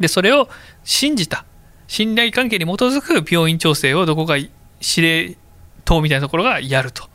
[0.00, 0.48] でそれを
[0.84, 1.44] 信じた
[1.88, 4.36] 信頼関係に基づく病院調整をどこか
[4.80, 5.36] 司令
[5.84, 7.08] 塔みたいなところがやると。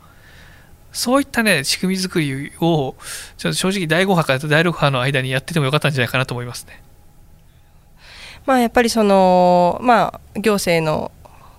[0.94, 2.94] そういったね、仕組み作りを、
[3.36, 6.82] ちょっと正直第5波から第6波の間にやっててもよかったんじゃないかなと思いますね。
[8.46, 11.10] まあ、やっぱりその、まあ、行政の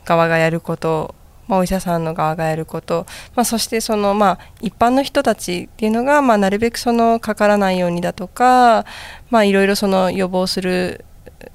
[0.05, 1.15] 側がやること、
[1.47, 8.85] まあ、お医者さんの側がやること、まあ、そしてその、まあ、一般の人たちっていうのが、まあ、なるべくそのかからないようにだとか、
[9.29, 11.03] まあ、いろいろその予防する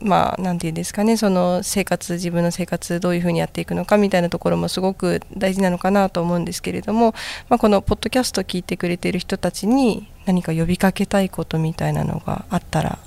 [0.01, 7.15] まあ、なんていうんですかねその生活自分の生活どういうふうにやっていくのかみたいなところもすごく大事なのかなと思うんですけれども、
[7.49, 12.99] まあ、このポッドキャスト聞いてくれている人たちに何か呼びかけたいことみたいなのがあったら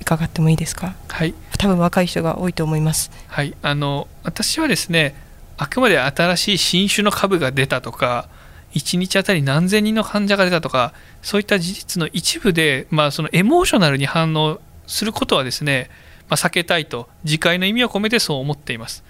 [0.00, 0.94] 伺ってもいいですか？
[1.08, 1.34] はい。
[1.58, 3.10] 多分若い人が多いと思います。
[3.26, 3.54] はい。
[3.62, 5.14] あの私はですね
[5.56, 8.28] あくまで新しい新種の株が出たとか
[8.74, 15.90] 1日あたり何千人の患者が出たとかそういった事実の一部で、まあ、そのエモーショナルに反応することはですね、
[16.30, 19.04] まあ、避けたいと次回の意味を込めてそう思っています。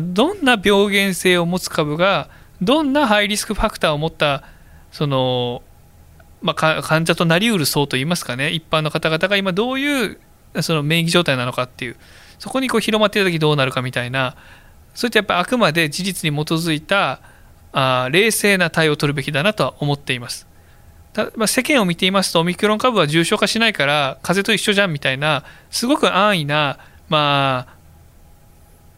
[0.00, 2.30] どんな病原性を持つ株が
[2.62, 4.44] どんなハイリスクファクターを持った
[4.90, 5.62] その、
[6.40, 10.18] まあ、患者となりうる層といいますかね一般の方々が今どういう
[10.60, 11.96] その免疫状態なのかっていう
[12.38, 14.36] そこにこう広まっている時どうなるかみたいな
[14.94, 17.20] そういったやっぱあくまで事実に基づいた
[17.72, 20.46] あ冷静な対応を取るべきだなとは思っています。
[21.36, 26.78] まあ、世間を見ていますとオミクロン株は重症化しないから風邪と一緒じゃんみたいなすごく安易な、
[27.10, 27.76] まあ、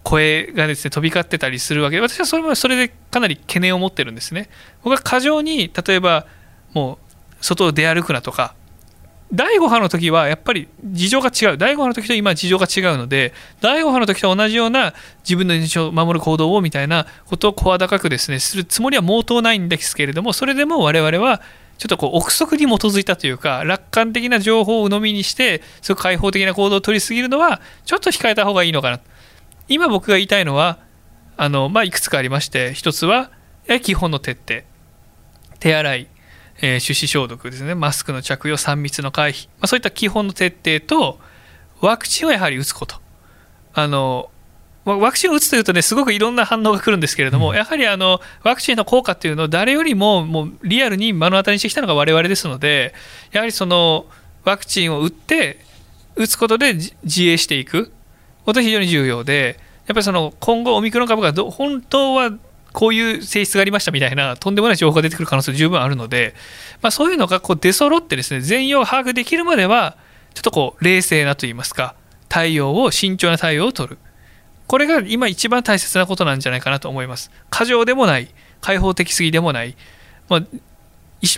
[0.04, 1.96] 声がですね飛び交ってたりするわけ。
[1.96, 4.48] で私はそれもそれでかなり懸念を持ってるんですね。
[4.84, 6.26] 僕は過剰に例えば
[6.72, 6.98] も
[7.40, 8.54] う外を出歩くなとか
[9.32, 11.58] 第5波の時はやっぱり事情が違う。
[11.58, 21.40] 第5波の時と今事情が違うので第5波の時と同じような自分の命を守る行動をみたいなことを声高くですねするつもりは毛頭ないんですけれどもそれでも我々は
[21.78, 29.00] ちょっとこう憶測に基づいたというか楽観的な情報を鵜呑みにしてすごく開放的な行動を取りすぎるのはちょっと控えた方がいいのかな。
[29.68, 30.78] 今僕が言いたいのは
[31.36, 33.30] あの、まあ、いくつかありまして一つは
[33.82, 34.62] 基本の徹底。
[35.58, 36.08] 手洗い、
[36.60, 37.74] えー、手指消毒ですね。
[37.74, 41.18] マスクの着用3密の回避、まあ、そういった基本の徹底と
[41.80, 42.96] ワクチンをやはり打つこと。
[43.72, 44.30] あの
[44.84, 52.94] ワクチンを打つというとね、すごくいろんな反応が来るんですけれども、うん、やはりあのワクチンの効果っていうのを誰よりももうリアルに目の当たりにしてきたのが我々ですので、
[53.32, 54.06] やはりその
[54.44, 55.58] ワクチンを打って、
[56.16, 57.92] 打つことで自衛していく
[58.44, 62.32] ことが非常に重要で、やっぱりその今後、オミクロン株がど本当は
[62.72, 66.34] こういう性質がありましたみたいな、とんでもない情報が出てくる可能性十分あるので、
[66.82, 69.96] まあ、そういうのがこう出揃ってですね、全容を把握できるまでは、
[70.34, 71.94] ちょっとこう冷静なといいますか、
[72.28, 73.98] 対応を、慎重な対応を取る。
[74.66, 77.30] これが今一番大切なことなんじゃないかなと思います。
[77.50, 78.28] 過剰でもない、
[78.60, 79.76] 開放的すぎでもない、
[80.28, 80.42] まあ、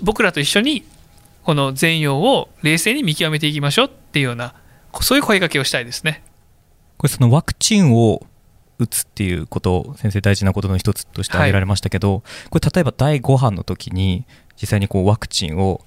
[0.02, 0.84] 僕らと一緒に
[1.42, 4.54] この全容を冷静に見極めていきましょうっていうような
[5.00, 6.22] そういう声かけをしたいですね。
[6.96, 8.26] これそのワクチンを
[8.78, 14.24] 打つっていうことを先生大事なことの一つとして挙げられましたけど、はい、これ例えば第5波の時に
[14.60, 15.82] 実際にこうワクチンを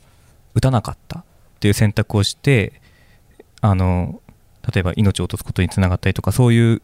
[0.55, 1.23] 打たなかったっ
[1.59, 2.81] ていう選択をして
[3.61, 4.21] あの
[4.73, 6.81] 例えば命を落とすことにつながったりとかそういう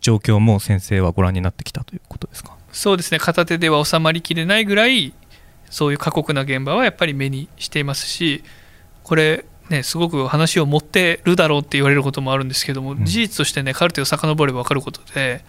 [0.00, 2.56] 状況も先生はご覧になってきたということですか？
[2.72, 3.18] そうですね。
[3.18, 5.14] 片手では収まりきれないぐらい
[5.70, 8.44] そういう過酷な現場はやっぱり目にしていますし
[9.02, 15.42] これね、すごく話を持ってるだろうって言われることもあるんですけども、うん、事実としてね、カルテを遡れば分かることで、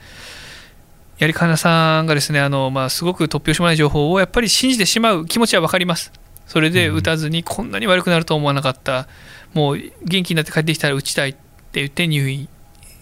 [1.17, 6.13] やはり神田さんがですねあの、まあ、すごく突拍子もない情報をやっぱり信じてしまう気持ちは分かります。
[6.47, 9.09] それで打たずにこんなに悪くなると思わなかった、
[9.53, 11.39] もう元気になって帰ってきたら打ちたいって
[11.73, 12.47] 言って入院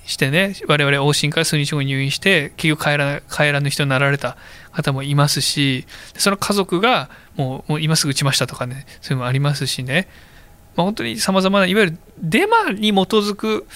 [0.06, 4.38] してね、我々往診から数日後に入院して、結局帰ら帰らぬ人になられた
[4.72, 5.86] 方もいますし、
[6.18, 10.08] その家族がもうもう今すぐ打ちましたとかね、そういうのもありますしね。
[10.76, 13.68] まあ、本当にさまざまないわゆるデマに基づく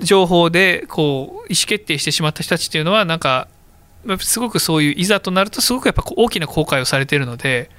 [0.00, 3.48] 情報でこう意思決定してしまった人たちっていうのはなんか
[4.20, 7.70] すごくそういういざとなるとすごくやっぱ大きな後悔をされているので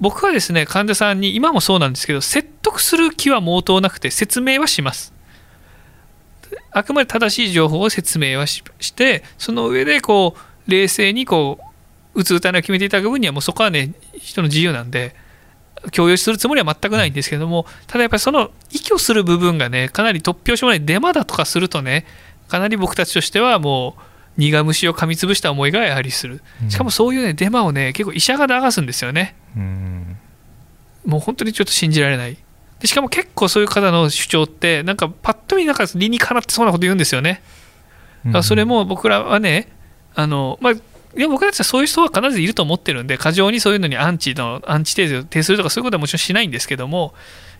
[0.00, 5.12] 僕はですね患者さんに今もそうなんですけど説得する気は毛頭なくて説明はします
[6.72, 8.62] あくまで正しい情報を説明はし
[8.94, 11.58] てその上でこう冷静にこ
[12.14, 15.14] う打つ打たないを決めていただく分にはもうそこはね人の自由なんで
[15.90, 22.06] 共有するつもりは全くないんですけども、ただやっぱりその依拠する部分がね、かなり突拍子もないデマだとかするとね、
[22.48, 24.02] かなり僕たちとしてはもう、
[24.38, 26.40] 苦虫を噛みつぶした思いがやはりする。
[26.68, 29.34] しかもそういうね、デマをね、結構医者が流すんですよね。
[31.04, 32.36] もう本当にちょっと信じられない。
[32.82, 37.40] でしかも結構そういう方の主張って、なんかパッと見なんか理にかなってそうなこと言うんですよね。
[38.24, 39.68] だからそれも僕らはね、
[40.16, 40.80] あの、まあ、い
[41.14, 47.14] や僕たちはそういう人は必ずいると思ってるんで、過剰にそういうのにアンチの、アンチテーゼを呈するとかそういうことはもちろんしないんですけども、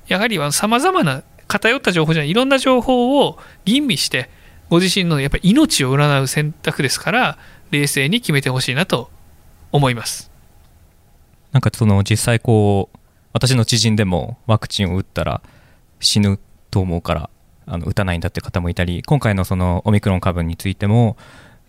[0.09, 4.29] やはりさまざまな偏った情報じゃない、いろんな情報を吟味して、
[4.71, 7.39] ご自身のやっぱり命を占う選択ですから、
[7.71, 9.09] 冷静に決めてほしいなと
[9.71, 10.33] 思います。
[11.53, 12.99] なんかその実際こう、
[13.33, 15.43] 私の知人でもワクチンを打ったら
[16.01, 16.39] 死ぬ
[16.71, 17.31] と思うから
[17.67, 21.17] あの打たないんだって方もいたり、今回のそのオミクロン株についても、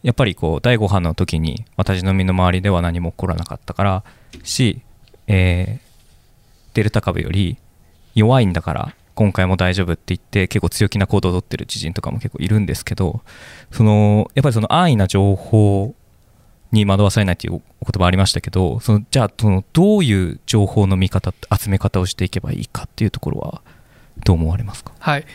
[0.03, 4.03] やっぱりこう第5波の時に私の身の回りでは何も起こらなかったから
[4.43, 4.81] し、
[5.27, 7.57] えー、デルタ株より
[8.13, 13.21] 弱いんだから今回も大丈夫って言って結構強気な行動をとってる知人とかも結構いるんですけど
[13.71, 15.95] そのやっぱりその安易な情報
[16.73, 17.63] に惑わされないというお言
[17.97, 23.61] 葉ありましたけどそのじゃあそのどういう情報の見方集め方をしていけばいいかっていうところは
[24.25, 24.91] どう思われますか？
[24.99, 25.25] はい。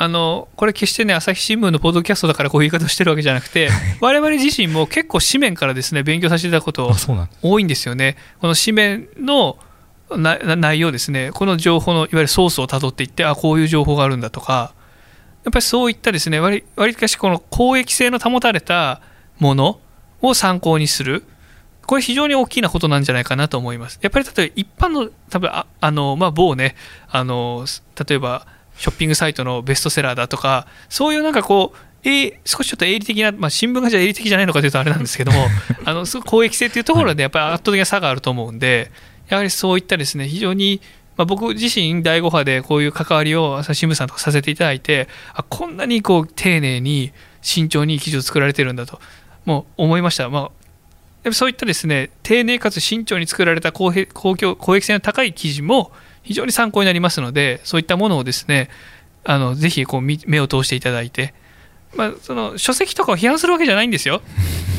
[0.00, 3.68] あのこれ決してね朝日新聞のポッドキャストだからこういう言い方をしてるわけじゃなくて
[4.00, 6.92] 我々自身も結構紙面からですね勉強させていただくこと
[7.42, 8.16] 多いんですよね。
[8.40, 9.58] この紙面の
[10.10, 11.32] 内容ですね。
[11.32, 14.72] この情報のいわゆるソースをたどっていってあこういう情報があるんだとか
[15.44, 19.00] やっぱりそういったですね割りかしこの公益性の保たれた
[19.38, 19.80] もの
[20.22, 21.24] を参考にする。
[21.86, 23.98] これ非常に大きなことなんじゃないかなと思います。
[24.02, 26.76] やっぱり例えば一般の多分ああの、まあ、某ね
[27.08, 27.64] あの
[28.06, 28.46] 例えば
[28.78, 35.46] ショッピングサイトのベストセラーだとか、そういうなんかこう、え少しちょっと営利的な、まあ、新聞がじゃ営利的じゃないのかというとあれなんですけども、
[35.84, 38.92] あのすごく公益性というところでやっぱり圧倒的な差があると思うんで、
[39.28, 40.80] やはりそういったですね、非常に、
[41.16, 49.00] まあ、僕自身、第5波でこういう関わりを朝日新聞さんとかさせていただいて、あこんなにこう丁寧に慎重に記事を作られてるんだと、
[49.48, 50.28] もう思いました。
[50.28, 50.50] ま
[51.24, 55.90] あそういったですね丁寧かつ慎重に作られた公公共公益性の高い記事も
[56.22, 58.68] 非常に参考になりますので、そういったものをですね、
[59.24, 61.32] あのぜひこう目を通していただいて、
[61.96, 64.20] まあ、その書籍とかを批判するわけじゃないんですよ。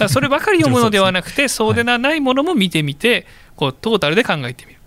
[0.08, 4.80] そればかり読むのではなくて、 そうでないものも見てみて、こうトータルで考えてみる。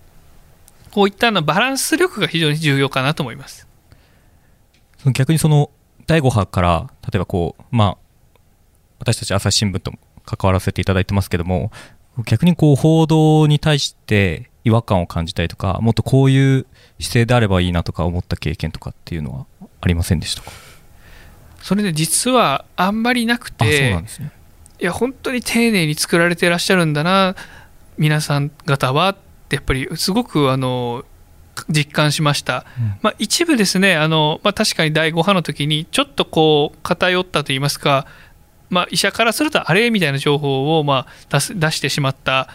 [0.91, 3.67] こういったのバランス力が非常に重要かなと思います。
[5.11, 5.69] 逆にその
[6.07, 8.02] 第5波から例えばこうまあ
[9.03, 9.91] 私たち朝日新聞と
[10.25, 11.73] 関わらせていただいてますけども
[12.25, 16.65] 逆にこう報道に対して違和感を感じたりとかもっとこういう
[17.01, 19.45] 姿勢であればいいなとか思った経験とかっていうのは
[19.81, 20.51] ありませんでしたか？
[21.61, 24.05] それで実はあんまりなくて、ね、
[24.79, 27.35] いや本当に丁寧に作られていらっしゃるんだな
[27.97, 29.17] 皆さん方はっ
[29.49, 31.03] てやっぱりすごくあの
[31.67, 38.07] 実感しました、うん、まあ、一部ですねあの、まあ、確かに第5波の時にちょっとこう偏ったといいますか、
[38.73, 42.49] まあ、医者からするとあれみたいな情報をまあ出す出してしまった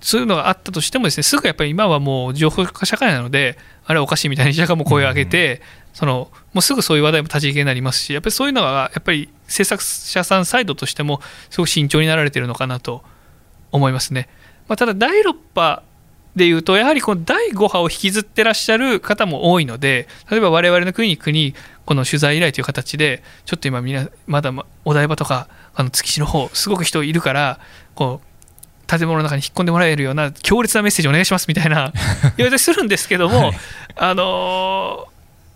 [0.00, 5.60] そういうのがあったとしてもですねすぐやっぱり今はもう情報化社会なのであれおかしいみたいに医者がも声を上げて、
[5.92, 11.20] そのもうすぐそういう話題も立ち消えになりますしやっぱりそういうのがやっぱり制作者さんサイドとしても
[11.50, 13.02] すごく慎重になられているのかなと
[13.70, 14.28] 思いますね、
[14.68, 15.82] まあ、ただ第6波
[16.36, 21.54] でいうとやはりこの第5波を引きずってらっしゃる方も多いので例えば我々のクリニックに
[21.84, 24.52] この取材依頼という形でちょっと今みんなまだ
[24.84, 27.60] お台場とかあの築地の方すごく人いるから
[27.94, 31.92] こう建物の中に引っ込んでもらえるような強烈なメッセージお願いしますみたいな
[32.36, 33.54] 言われたりするんですけども、はい、
[33.96, 35.06] あの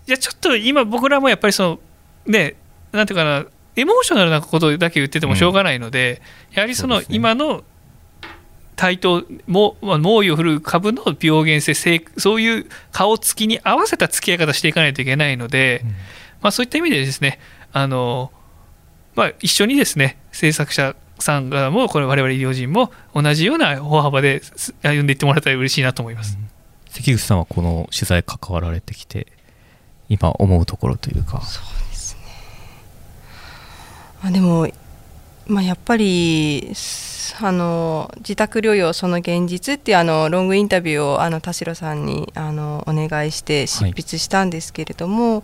[0.07, 1.79] いやちょっと今僕らもやっぱりその
[2.25, 2.55] ね
[2.91, 6.21] なんていうかなエモーショナルなことだけ言っててもしょうがないので、
[6.51, 7.63] うん、やはりその今の
[8.79, 11.73] 対等も猛威を振るう株の病原性
[12.15, 15.95] そういう顔つきに合わせた付き合い方していかないといけないので、うん、ま
[16.43, 17.39] あ、そういった意味でですね
[17.73, 18.31] あの、
[19.15, 24.41] まあ、一緒にですね制作者さん側もこれ我々医療人も同じような歩幅で
[24.81, 26.49] 歩んでいってもらえたら嬉しいなと思います、うん、
[26.89, 29.27] 関口さんはこの取材関わられてきて
[30.07, 31.41] 今思うところというか。
[31.41, 32.21] そうですね。
[34.23, 34.67] あでも、
[35.49, 36.71] まあ、やっぱり
[37.41, 45.43] あの自宅療養その現実っていうあのロングインタビューをあの田代さんにあのお願いして執筆したんですけれども、はい、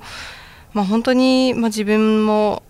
[0.74, 2.62] まあ、本当に、まあ、自分も、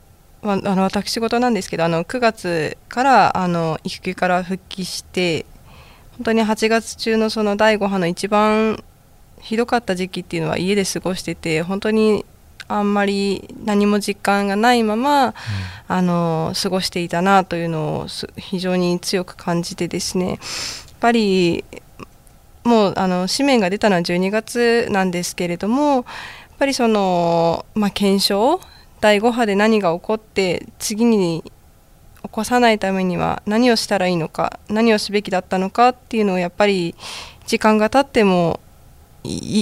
[0.41, 5.45] まあ、あの私事なんですけどあの9月からあの育休から復帰して
[6.17, 8.81] 本当に8月中のその第5波の一番
[9.41, 12.25] ひどかった時期っていうのは家で過ごしてて本当に
[12.68, 15.34] あんまり何も実感がないまま、うん、
[15.88, 18.07] あの過ごしていたなというのを
[18.38, 20.30] 非常に強く感じてですね。
[20.30, 20.38] やっ
[20.99, 21.63] ぱり
[22.63, 26.03] もうあの紙面が出たのは12月なんですけれどもやっ
[26.57, 28.59] ぱりその、まあ、検証
[29.01, 31.43] 第5波で何が起こって次に
[32.24, 36.95] 起こさないためには何をしたらいいのか何をすべきだったのかっていうのをやっぱり
[37.45, 38.59] 時間が経っても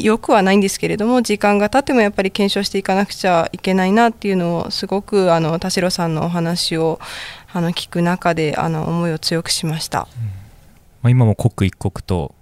[0.03, 6.99] よくはないんですけれども時間が経ってもやっぱり検証していかなくちゃいけないなっていうのをすごくあの田代さんのお話を
[7.51, 10.38] あの聞く中であの思いを強くしました、うん、ま
[11.03, 12.34] あ、今も刻一刻と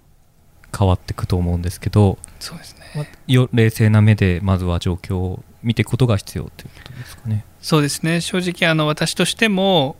[0.76, 7.44] 変わっていくと思うんですけどそうですね、まあ、冷静な目でまずは状況を見ていくことが必要ということですかね。
[7.60, 8.20] そうですね。
[8.20, 9.96] 正直あの私としても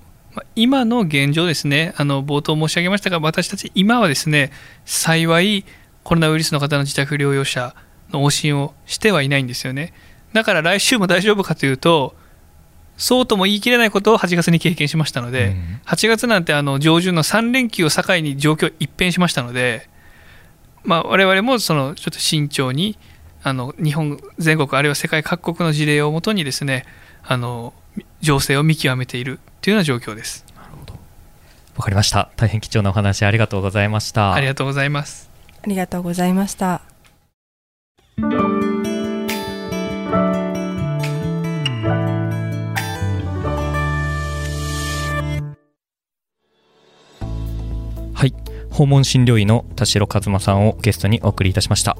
[0.56, 1.94] 今の現状ですね。
[1.96, 4.50] あの冒頭申し上げましたが私たち今はですね
[4.84, 5.64] 幸い
[6.04, 7.74] コロナウイルスの方の自宅療養者
[8.10, 9.92] の往診をしてはいないんですよね。
[10.32, 12.14] だから来週も大丈夫かというと
[12.96, 19.88] そうとも言い切れないことを8月に経験しましたので、うん、8月なんてあの上旬の3連休を境に状況一変しましたので、
[20.84, 22.98] まあ、我々もそのちょっと慎重に
[23.42, 26.84] あの日本全国あるいは世界各国の事例をもとにですね
[27.24, 27.74] あの
[28.20, 30.44] 情勢を見極めているというような状況です。
[31.74, 32.30] わかりました。
[32.36, 34.34] 大変貴重なお話ありがとうございました。
[34.34, 35.31] ありがとうございます
[35.64, 36.82] ありがとうございました。
[48.14, 48.34] はい。
[48.70, 51.96] 訪問診療医の田代和馬さんをゲストにお送りいたしました。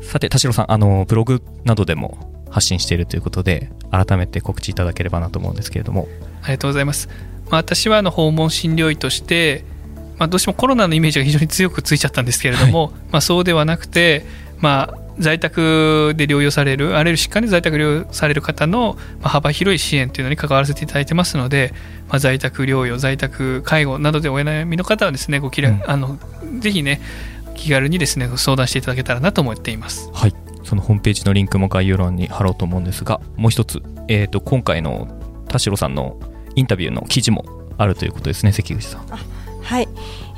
[0.00, 6.08] さて、田代さん、あの、ブログなどでも発信しているということで、改めて告知いただければなと思うんですけれども。
[6.42, 7.08] ありがとうございます。
[7.50, 9.64] まあ、私はあの訪問診療医として、
[10.18, 14.24] まあ、どうしてもコロナのイメージが非常に強くついちゃったんですけれども、はい、まあ、そうではなくて、
[14.58, 21.72] まあ、在宅で療養されるあらゆる疾患で在宅療養される方の幅広い支援というのに関わらせていただいてますので、
[22.08, 26.18] まあ、在宅療養在宅介護などでお悩みの方はですねごきら、うん、あの
[26.60, 27.00] ぜひね
[27.54, 30.10] 気軽にですね相談していただけたらなと思っています。
[30.12, 30.34] はい
[30.64, 35.08] そのホームページのリンクも概要欄に貼ろうと思うんですがもう一つ、えーと、今回の
[35.48, 36.20] 田代さんの
[36.54, 37.44] インタビューの記事も
[37.78, 39.06] あるということですね関口さん。
[39.62, 39.88] はい、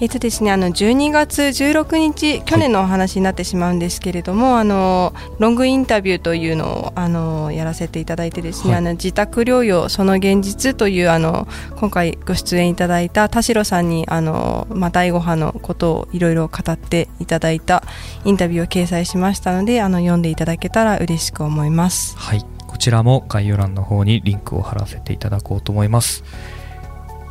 [0.00, 17.82] えっ、とですね、あの12月16日去年のお話になってしまうんですけれども、はい、あのロングインタビューというのをあのやらせていただいてですね、はい、あの自宅療養その現実というあの今回ご出演いただいた田代さんにあのまあ第5波のことをいろいろ語っていただいた
[18.24, 22.16] インタビューを掲載しましたので、あの読んでいただけたら嬉しく思います。
[22.18, 26.24] はい、こちらも概要欄の方にリンクを貼らせていただこうと思います。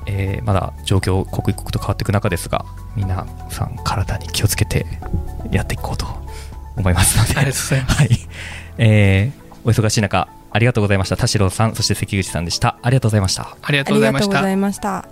[0.06, 4.86] えー、まだ状況刻一刻と変わっていく中ですが皆さん体に気をつけて
[5.52, 6.06] やっていこうと
[6.76, 7.40] 思いますので。
[7.40, 8.10] ありがとうございます、はい。
[8.78, 11.18] えー、お忙しい中ありがとうございました。
[11.18, 12.78] 田代さんそして関口さんでした。
[12.82, 13.58] ありがとうございました。
[13.62, 14.12] ありがとうござい
[14.58, 15.06] ました。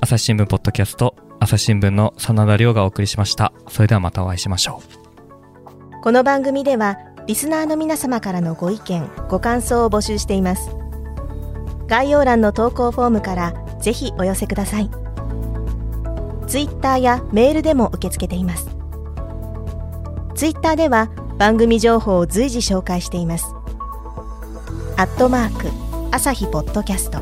[0.00, 3.52] 朝日新聞ポッドキャスト朝日新聞の真田亮がお送りしました。
[3.68, 4.98] それではまたお会いしましょう。
[6.02, 10.70] この番組ではリスナーの皆様からのご意見ご感想を募集しています
[11.88, 14.90] 概要欄の投稿フォームからぜひお寄せください。
[16.46, 18.68] ツイッターやメールでも受け付けています。
[20.34, 23.54] ツイッターでは番組情報を随時紹介しています。
[24.96, 25.68] アットマーク
[26.10, 27.18] 朝日ポッドキャスト。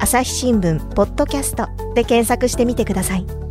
[0.00, 3.43] 朝日新聞ポッドキャストで検索してみてください。